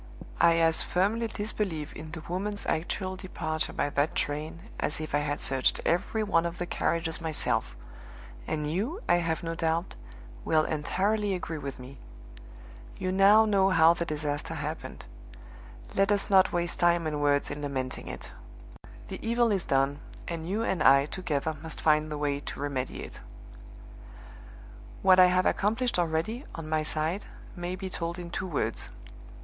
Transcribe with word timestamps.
I 0.39 0.55
as 0.57 0.81
firmly 0.81 1.27
disbelieve 1.27 1.95
in 1.95 2.09
the 2.13 2.21
woman's 2.21 2.65
actual 2.65 3.15
departure 3.15 3.71
by 3.71 3.91
that 3.91 4.15
train 4.15 4.61
as 4.79 4.99
if 4.99 5.13
I 5.13 5.19
had 5.19 5.41
searched 5.41 5.79
every 5.85 6.23
one 6.23 6.43
of 6.43 6.57
the 6.57 6.65
carriages 6.65 7.21
myself; 7.21 7.75
and 8.47 8.65
you, 8.65 9.01
I 9.07 9.17
have 9.17 9.43
no 9.43 9.53
doubt, 9.53 9.93
will 10.43 10.63
entirely 10.65 11.35
agree 11.35 11.59
with 11.59 11.77
me. 11.77 11.99
"You 12.97 13.11
now 13.11 13.45
know 13.45 13.69
how 13.69 13.93
the 13.93 14.03
disaster 14.03 14.55
happened. 14.55 15.05
Let 15.93 16.11
us 16.11 16.31
not 16.31 16.51
waste 16.51 16.79
time 16.79 17.05
and 17.05 17.21
words 17.21 17.51
in 17.51 17.61
lamenting 17.61 18.07
it. 18.07 18.31
The 19.09 19.19
evil 19.23 19.51
is 19.51 19.63
done, 19.65 19.99
and 20.27 20.49
you 20.49 20.63
and 20.63 20.81
I 20.81 21.05
together 21.05 21.55
must 21.61 21.79
find 21.79 22.09
the 22.11 22.17
way 22.17 22.39
to 22.39 22.59
remedy 22.59 23.03
it. 23.03 23.19
"What 25.03 25.19
I 25.19 25.27
have 25.27 25.45
accomplished 25.45 25.99
already, 25.99 26.43
on 26.55 26.67
my 26.67 26.81
side, 26.81 27.27
may 27.55 27.75
be 27.75 27.87
told 27.87 28.17
in 28.17 28.31
two 28.31 28.47
words. 28.47 28.89